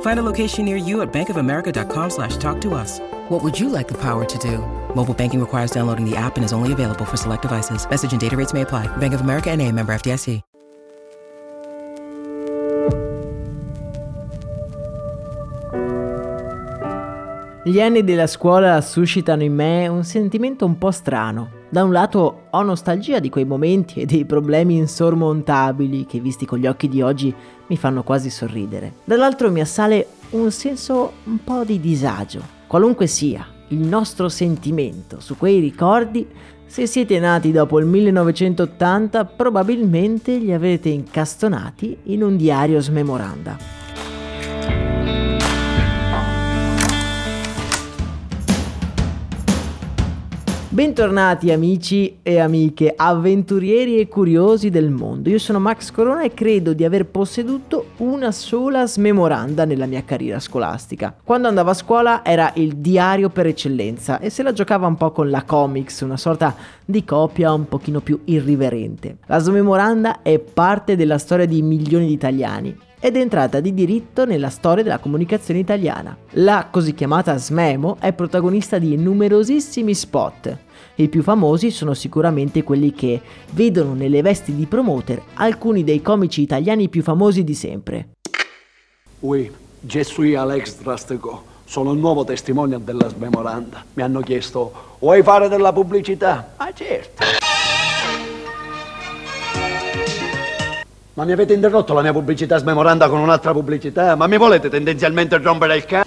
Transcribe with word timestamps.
Find 0.00 0.18
a 0.18 0.24
location 0.24 0.64
near 0.64 0.76
you 0.76 1.02
at 1.02 1.12
bankofamerica.com 1.12 2.10
slash 2.10 2.36
talk 2.38 2.60
to 2.62 2.74
us. 2.74 2.98
What 3.28 3.44
would 3.44 3.58
you 3.58 3.68
like 3.68 3.86
the 3.86 3.98
power 3.98 4.24
to 4.24 4.38
do? 4.38 4.58
Mobile 4.96 5.14
banking 5.14 5.38
requires 5.38 5.70
downloading 5.70 6.04
the 6.04 6.16
app 6.16 6.36
and 6.36 6.44
is 6.44 6.52
only 6.52 6.72
available 6.72 7.04
for 7.04 7.16
select 7.16 7.42
devices. 7.42 7.88
Message 7.88 8.10
and 8.10 8.20
data 8.20 8.36
rates 8.36 8.52
may 8.52 8.62
apply. 8.62 8.88
Bank 8.96 9.14
of 9.14 9.20
America 9.20 9.50
and 9.50 9.62
a 9.62 9.70
member 9.70 9.94
FDIC. 9.94 10.42
Gli 17.68 17.82
anni 17.82 18.02
della 18.02 18.26
scuola 18.26 18.80
suscitano 18.80 19.42
in 19.42 19.54
me 19.54 19.86
un 19.88 20.02
sentimento 20.02 20.64
un 20.64 20.78
po' 20.78 20.90
strano. 20.90 21.57
Da 21.70 21.84
un 21.84 21.92
lato 21.92 22.44
ho 22.48 22.62
nostalgia 22.62 23.18
di 23.18 23.28
quei 23.28 23.44
momenti 23.44 24.00
e 24.00 24.06
dei 24.06 24.24
problemi 24.24 24.78
insormontabili 24.78 26.06
che 26.06 26.18
visti 26.18 26.46
con 26.46 26.58
gli 26.58 26.66
occhi 26.66 26.88
di 26.88 27.02
oggi 27.02 27.34
mi 27.66 27.76
fanno 27.76 28.02
quasi 28.02 28.30
sorridere. 28.30 28.94
Dall'altro 29.04 29.50
mi 29.50 29.60
assale 29.60 30.06
un 30.30 30.50
senso 30.50 31.12
un 31.24 31.44
po' 31.44 31.64
di 31.64 31.78
disagio. 31.78 32.40
Qualunque 32.66 33.06
sia 33.06 33.46
il 33.68 33.80
nostro 33.80 34.30
sentimento 34.30 35.20
su 35.20 35.36
quei 35.36 35.60
ricordi, 35.60 36.26
se 36.64 36.86
siete 36.86 37.18
nati 37.18 37.52
dopo 37.52 37.78
il 37.78 37.84
1980 37.84 39.26
probabilmente 39.26 40.38
li 40.38 40.54
avete 40.54 40.88
incastonati 40.88 41.98
in 42.04 42.22
un 42.22 42.38
diario 42.38 42.80
smemoranda. 42.80 43.77
Bentornati 50.78 51.50
amici 51.50 52.20
e 52.22 52.38
amiche, 52.38 52.94
avventurieri 52.96 53.98
e 53.98 54.06
curiosi 54.06 54.70
del 54.70 54.90
mondo. 54.90 55.28
Io 55.28 55.40
sono 55.40 55.58
Max 55.58 55.90
Corona 55.90 56.22
e 56.22 56.32
credo 56.32 56.72
di 56.72 56.84
aver 56.84 57.06
posseduto 57.06 57.86
una 57.96 58.30
sola 58.30 58.86
smemoranda 58.86 59.64
nella 59.64 59.86
mia 59.86 60.04
carriera 60.04 60.38
scolastica. 60.38 61.16
Quando 61.24 61.48
andavo 61.48 61.70
a 61.70 61.74
scuola 61.74 62.24
era 62.24 62.52
il 62.54 62.76
diario 62.76 63.28
per 63.28 63.46
eccellenza 63.46 64.20
e 64.20 64.30
se 64.30 64.44
la 64.44 64.52
giocava 64.52 64.86
un 64.86 64.94
po' 64.94 65.10
con 65.10 65.30
la 65.30 65.42
comics, 65.42 66.02
una 66.02 66.16
sorta 66.16 66.54
di 66.84 67.02
copia 67.02 67.52
un 67.52 67.66
pochino 67.66 68.00
più 68.00 68.20
irriverente. 68.26 69.16
La 69.26 69.38
smemoranda 69.38 70.22
è 70.22 70.38
parte 70.38 70.94
della 70.94 71.18
storia 71.18 71.46
di 71.46 71.60
milioni 71.60 72.06
di 72.06 72.12
italiani 72.12 72.86
ed 73.00 73.16
è 73.16 73.20
entrata 73.20 73.60
di 73.60 73.74
diritto 73.74 74.24
nella 74.24 74.50
storia 74.50 74.82
della 74.82 74.98
comunicazione 74.98 75.60
italiana. 75.60 76.16
La 76.32 76.68
così 76.70 76.94
chiamata 76.94 77.36
Smemo 77.36 77.96
è 78.00 78.12
protagonista 78.12 78.78
di 78.78 78.96
numerosissimi 78.96 79.94
spot 79.94 80.66
i 81.00 81.08
più 81.08 81.22
famosi 81.22 81.70
sono 81.70 81.94
sicuramente 81.94 82.64
quelli 82.64 82.92
che 82.92 83.20
vedono 83.50 83.94
nelle 83.94 84.20
vesti 84.20 84.52
di 84.52 84.66
promoter 84.66 85.22
alcuni 85.34 85.84
dei 85.84 86.02
comici 86.02 86.42
italiani 86.42 86.88
più 86.88 87.02
famosi 87.02 87.44
di 87.44 87.54
sempre. 87.54 88.08
Oui, 89.20 89.48
je 89.80 90.02
suis 90.02 90.36
Alex 90.36 90.80
Drasteco. 90.80 91.44
Sono 91.64 91.92
il 91.92 91.98
nuovo 91.98 92.24
testimonial 92.24 92.80
della 92.80 93.08
smemoranda. 93.08 93.84
Mi 93.94 94.02
hanno 94.02 94.20
chiesto, 94.22 94.96
vuoi 94.98 95.22
fare 95.22 95.48
della 95.48 95.72
pubblicità? 95.72 96.54
Ah 96.56 96.72
certo. 96.72 97.17
Ma 101.18 101.24
mi 101.24 101.32
avete 101.32 101.52
interrotto 101.52 101.94
la 101.94 102.02
mia 102.02 102.12
pubblicità 102.12 102.58
smemoranda 102.58 103.08
con 103.08 103.18
un'altra 103.18 103.50
pubblicità? 103.50 104.14
Ma 104.14 104.28
mi 104.28 104.36
volete 104.36 104.68
tendenzialmente 104.68 105.36
rompere 105.38 105.74
il 105.74 105.84
cazzo? 105.84 106.06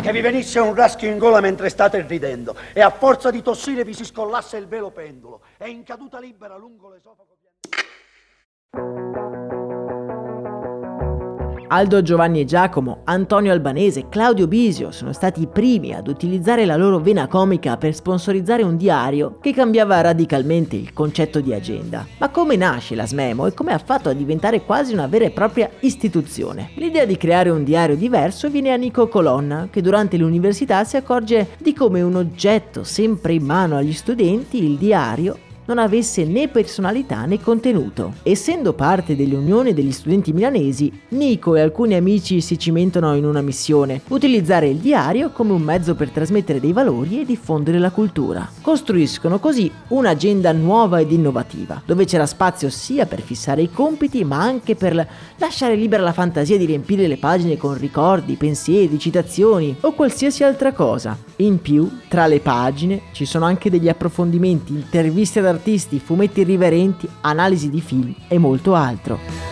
che 0.00 0.12
vi 0.12 0.20
venisse 0.20 0.60
un 0.60 0.72
raschio 0.72 1.10
in 1.10 1.18
gola 1.18 1.40
mentre 1.40 1.68
state 1.68 2.04
ridendo 2.06 2.54
e 2.72 2.80
a 2.80 2.90
forza 2.90 3.32
di 3.32 3.42
tossire 3.42 3.84
vi 3.84 3.92
si 3.92 4.04
scollasse 4.04 4.56
il 4.56 4.66
velo 4.68 4.90
pendulo 4.90 5.42
e 5.58 5.68
in 5.68 5.82
caduta 5.82 6.20
libera 6.20 6.56
lungo 6.56 6.90
l'esofago... 6.90 7.32
Aldo 11.72 12.02
Giovanni 12.02 12.40
e 12.40 12.44
Giacomo, 12.44 13.00
Antonio 13.04 13.50
Albanese, 13.50 14.10
Claudio 14.10 14.46
Bisio 14.46 14.90
sono 14.90 15.14
stati 15.14 15.40
i 15.40 15.46
primi 15.46 15.94
ad 15.94 16.06
utilizzare 16.06 16.66
la 16.66 16.76
loro 16.76 16.98
vena 16.98 17.26
comica 17.28 17.78
per 17.78 17.94
sponsorizzare 17.94 18.62
un 18.62 18.76
diario 18.76 19.38
che 19.40 19.54
cambiava 19.54 19.98
radicalmente 20.02 20.76
il 20.76 20.92
concetto 20.92 21.40
di 21.40 21.54
agenda. 21.54 22.06
Ma 22.18 22.28
come 22.28 22.56
nasce 22.56 22.94
la 22.94 23.06
Smemo 23.06 23.46
e 23.46 23.54
come 23.54 23.72
ha 23.72 23.78
fatto 23.78 24.10
a 24.10 24.12
diventare 24.12 24.60
quasi 24.60 24.92
una 24.92 25.06
vera 25.06 25.24
e 25.24 25.30
propria 25.30 25.70
istituzione? 25.80 26.72
L'idea 26.74 27.06
di 27.06 27.16
creare 27.16 27.48
un 27.48 27.64
diario 27.64 27.96
diverso 27.96 28.50
viene 28.50 28.70
a 28.70 28.76
Nico 28.76 29.08
Colonna, 29.08 29.68
che 29.70 29.80
durante 29.80 30.18
l'università 30.18 30.84
si 30.84 30.98
accorge 30.98 31.52
di 31.56 31.72
come 31.72 32.02
un 32.02 32.16
oggetto 32.16 32.84
sempre 32.84 33.32
in 33.32 33.46
mano 33.46 33.78
agli 33.78 33.94
studenti, 33.94 34.62
il 34.62 34.76
diario, 34.76 35.38
non 35.72 35.82
avesse 35.82 36.24
né 36.24 36.48
personalità 36.48 37.24
né 37.24 37.40
contenuto. 37.40 38.12
Essendo 38.22 38.74
parte 38.74 39.16
dell'Unione 39.16 39.72
degli 39.72 39.90
Studenti 39.90 40.34
Milanesi, 40.34 40.92
Nico 41.08 41.56
e 41.56 41.62
alcuni 41.62 41.94
amici 41.94 42.42
si 42.42 42.58
cimentano 42.58 43.14
in 43.14 43.24
una 43.24 43.40
missione, 43.40 44.02
utilizzare 44.08 44.68
il 44.68 44.76
diario 44.76 45.30
come 45.30 45.52
un 45.52 45.62
mezzo 45.62 45.94
per 45.94 46.10
trasmettere 46.10 46.60
dei 46.60 46.74
valori 46.74 47.22
e 47.22 47.24
diffondere 47.24 47.78
la 47.78 47.90
cultura. 47.90 48.46
Costruiscono 48.60 49.38
così 49.38 49.70
un'agenda 49.88 50.52
nuova 50.52 51.00
ed 51.00 51.10
innovativa, 51.10 51.80
dove 51.86 52.04
c'era 52.04 52.26
spazio 52.26 52.68
sia 52.68 53.06
per 53.06 53.22
fissare 53.22 53.62
i 53.62 53.70
compiti, 53.70 54.24
ma 54.24 54.42
anche 54.42 54.74
per 54.74 55.08
lasciare 55.38 55.74
libera 55.74 56.02
la 56.02 56.12
fantasia 56.12 56.58
di 56.58 56.66
riempire 56.66 57.06
le 57.06 57.16
pagine 57.16 57.56
con 57.56 57.78
ricordi, 57.78 58.34
pensieri, 58.34 58.98
citazioni 58.98 59.74
o 59.80 59.92
qualsiasi 59.92 60.44
altra 60.44 60.72
cosa. 60.72 61.16
In 61.36 61.62
più, 61.62 61.90
tra 62.08 62.26
le 62.26 62.40
pagine 62.40 63.00
ci 63.12 63.24
sono 63.24 63.46
anche 63.46 63.70
degli 63.70 63.88
approfondimenti, 63.88 64.74
interviste 64.74 65.38
ad 65.38 65.46
artisti, 65.46 65.60
fumetti 65.98 66.40
irriverenti, 66.40 67.08
analisi 67.22 67.70
di 67.70 67.80
film 67.80 68.14
e 68.28 68.38
molto 68.38 68.74
altro. 68.74 69.51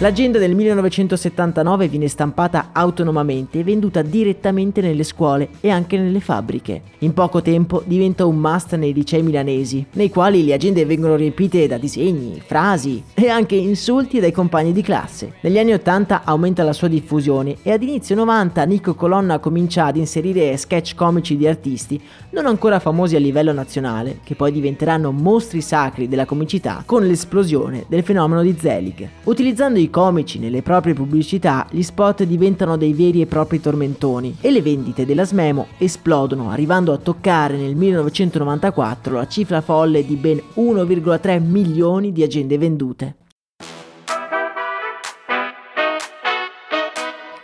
L'agenda 0.00 0.38
del 0.38 0.54
1979 0.54 1.88
viene 1.88 2.06
stampata 2.06 2.68
autonomamente 2.70 3.58
e 3.58 3.64
venduta 3.64 4.00
direttamente 4.00 4.80
nelle 4.80 5.02
scuole 5.02 5.48
e 5.58 5.70
anche 5.70 5.98
nelle 5.98 6.20
fabbriche. 6.20 6.82
In 6.98 7.12
poco 7.12 7.42
tempo 7.42 7.82
diventa 7.84 8.24
un 8.24 8.38
must 8.38 8.76
nei 8.76 8.92
licei 8.92 9.24
milanesi, 9.24 9.84
nei 9.94 10.08
quali 10.08 10.44
le 10.44 10.54
agende 10.54 10.86
vengono 10.86 11.16
riempite 11.16 11.66
da 11.66 11.78
disegni, 11.78 12.40
frasi 12.40 13.02
e 13.12 13.28
anche 13.28 13.56
insulti 13.56 14.20
dai 14.20 14.30
compagni 14.30 14.72
di 14.72 14.82
classe. 14.82 15.32
Negli 15.40 15.58
anni 15.58 15.72
80 15.72 16.22
aumenta 16.22 16.62
la 16.62 16.72
sua 16.72 16.86
diffusione 16.86 17.56
e 17.64 17.72
ad 17.72 17.82
inizio 17.82 18.14
90 18.14 18.64
Nico 18.66 18.94
Colonna 18.94 19.40
comincia 19.40 19.86
ad 19.86 19.96
inserire 19.96 20.56
sketch 20.56 20.94
comici 20.94 21.36
di 21.36 21.48
artisti 21.48 22.00
non 22.30 22.46
ancora 22.46 22.78
famosi 22.78 23.16
a 23.16 23.18
livello 23.18 23.52
nazionale, 23.52 24.20
che 24.22 24.36
poi 24.36 24.52
diventeranno 24.52 25.10
mostri 25.10 25.60
sacri 25.60 26.06
della 26.06 26.24
comicità 26.24 26.84
con 26.86 27.04
l'esplosione 27.04 27.84
del 27.88 28.04
fenomeno 28.04 28.42
di 28.42 28.54
Zelig. 28.56 29.08
Utilizzando 29.24 29.86
comici 29.90 30.38
nelle 30.38 30.62
proprie 30.62 30.94
pubblicità, 30.94 31.66
gli 31.70 31.82
spot 31.82 32.24
diventano 32.24 32.76
dei 32.76 32.92
veri 32.92 33.20
e 33.20 33.26
propri 33.26 33.60
tormentoni 33.60 34.36
e 34.40 34.50
le 34.50 34.62
vendite 34.62 35.04
della 35.04 35.24
Smemo 35.24 35.68
esplodono, 35.78 36.50
arrivando 36.50 36.92
a 36.92 36.98
toccare 36.98 37.56
nel 37.56 37.74
1994 37.74 39.14
la 39.14 39.26
cifra 39.26 39.60
folle 39.60 40.04
di 40.04 40.16
ben 40.16 40.40
1,3 40.56 41.42
milioni 41.42 42.12
di 42.12 42.22
agende 42.22 42.58
vendute. 42.58 43.16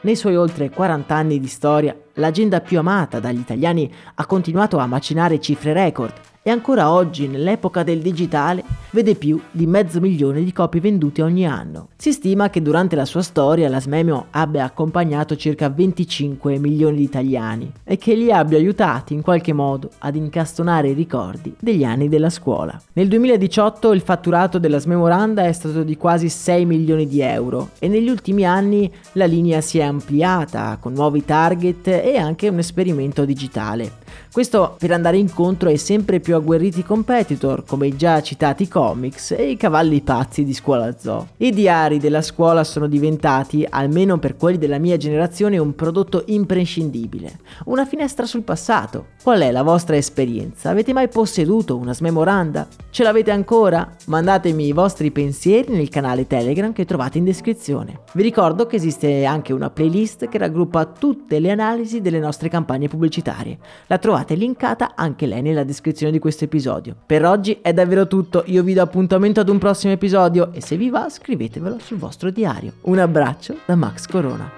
Nei 0.03 0.17
suoi 0.17 0.37
oltre 0.37 0.69
40 0.69 1.15
anni 1.15 1.41
di 1.41 1.47
storia, 1.47 1.97
l'agenda 2.15 2.61
più 2.61 2.79
amata 2.79 3.21
dagli 3.21 3.39
italiani 3.39 3.91
ha 4.15 4.27
continuato 4.27 4.77
a 4.77 4.87
macinare 4.87 5.41
cifre 5.41 5.73
record 5.73 6.13
e 6.47 6.51
ancora 6.51 6.93
oggi, 6.93 7.27
nell'epoca 7.27 7.83
del 7.83 8.01
digitale, 8.01 8.63
vede 8.91 9.15
più 9.15 9.41
di 9.51 9.67
mezzo 9.67 9.99
milione 9.99 10.45
di 10.45 10.53
copie 10.53 10.79
vendute 10.79 11.23
ogni 11.23 11.47
anno. 11.47 11.89
Si 11.97 12.13
stima 12.13 12.51
che 12.51 12.61
durante 12.61 12.95
la 12.95 13.07
sua 13.07 13.23
storia 13.23 13.71
la 13.71 13.81
Smemio 13.81 14.27
abbia 14.29 14.65
accompagnato 14.65 15.37
circa 15.37 15.71
25 15.71 16.59
milioni 16.59 16.99
di 16.99 17.03
italiani 17.03 17.73
e 17.83 17.97
che 17.97 18.15
li 18.15 18.31
abbia 18.31 18.59
aiutati 18.59 19.15
in 19.15 19.23
qualche 19.23 19.55
modo 19.55 19.89
ad 20.01 20.17
incastonare 20.17 20.91
i 20.91 20.93
ricordi 20.93 21.57
degli 21.59 21.83
anni 21.83 22.11
della 22.11 22.29
scuola. 22.29 22.79
Nel 22.93 23.09
2018 23.09 23.93
il 23.93 24.03
fatturato 24.03 24.59
della 24.59 24.79
Smemoranda 24.79 25.47
è 25.47 25.53
stato 25.53 25.83
di 25.83 25.97
quasi 25.97 26.29
6 26.29 26.67
milioni 26.67 27.07
di 27.07 27.23
euro 27.23 27.71
e 27.79 27.89
negli 27.89 28.11
ultimi 28.11 28.45
anni 28.45 28.93
la 29.13 29.25
linea 29.25 29.63
si 29.63 29.79
è 29.79 29.83
ampliata 29.83 30.77
con 30.79 30.93
nuovi 30.93 31.25
target 31.25 31.87
e 31.87 32.19
anche 32.19 32.49
un 32.49 32.59
esperimento 32.59 33.25
digitale. 33.25 34.03
Questo 34.31 34.77
per 34.79 34.93
andare 34.93 35.17
incontro 35.17 35.69
ai 35.69 35.79
sempre 35.79 36.21
più 36.21 36.34
più 36.35 36.37
agguerriti 36.37 36.83
competitor 36.83 37.65
come 37.65 37.87
i 37.87 37.97
già 37.97 38.21
citati 38.21 38.67
comics 38.67 39.33
e 39.33 39.51
i 39.51 39.57
cavalli 39.57 40.01
pazzi 40.01 40.45
di 40.45 40.53
scuola 40.53 40.97
zoo. 40.99 41.29
I 41.39 41.51
diari 41.51 41.99
della 41.99 42.23
scuola 42.23 42.65
sono 42.65 42.89
diventati, 42.89 43.65
almeno 43.69 44.19
per 44.19 44.37
quelli 44.37 44.59
della 44.59 44.79
mia 44.79 44.97
generazione, 44.97 45.59
un 45.59 45.75
prodotto 45.75 46.25
imprescindibile, 46.27 47.39
una 47.67 47.87
finestra 47.87 48.27
sul 48.27 48.43
passato. 48.43 49.13
Qual 49.23 49.41
è 49.41 49.51
la 49.51 49.63
vostra 49.63 49.97
esperienza? 49.97 50.71
Avete 50.71 50.93
mai 50.93 51.09
posseduto 51.09 51.77
una 51.77 51.95
smemoranda? 51.95 52.67
Ce 52.91 53.03
l'avete 53.03 53.31
ancora? 53.31 53.95
Mandatemi 54.07 54.67
i 54.67 54.73
vostri 54.73 55.11
pensieri 55.11 55.73
nel 55.73 55.89
canale 55.89 56.27
Telegram 56.27 56.73
che 56.73 56.85
trovate 56.85 57.19
in 57.19 57.25
descrizione. 57.25 58.01
Vi 58.13 58.23
ricordo 58.23 58.67
che 58.67 58.77
esiste 58.77 59.25
anche 59.25 59.53
una 59.53 59.71
playlist 59.71 60.29
che 60.29 60.39
raggruppa 60.39 60.85
tutte 60.87 61.39
le 61.39 61.51
analisi 61.51 62.01
delle 62.01 62.19
nostre 62.19 62.49
campagne 62.49 62.89
pubblicitarie. 62.89 63.59
La 63.87 63.99
trovate 63.99 64.35
linkata 64.35 64.93
anche 64.95 65.27
lei 65.27 65.43
nella 65.43 65.65
descrizione 65.65 66.13
di 66.13 66.19
questo 66.25 66.45
episodio. 66.45 66.97
Per 67.05 67.23
oggi 67.27 67.59
è 67.61 67.75
davvero 67.75 68.07
tutto, 68.07 68.45
io 68.47 68.63
vi 68.63 68.73
do 68.73 68.81
appuntamento 68.81 69.41
ad 69.41 69.51
un 69.51 69.59
prossimo 69.59 69.93
episodio 69.93 70.55
e 70.55 70.63
se 70.63 70.79
vi 70.79 70.89
va 70.89 71.11
scrivetevelo 71.11 71.79
sul 71.79 71.99
vostro 71.99 72.31
diario. 72.31 72.77
Un 72.85 72.99
abbraccio 72.99 73.59
da 73.67 73.75
Max 73.75 74.07
Corona. 74.07 74.51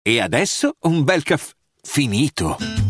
E 0.00 0.20
adesso 0.20 0.76
un 0.82 1.02
bel 1.02 1.24
caffè 1.24 1.54
finito. 1.82 2.89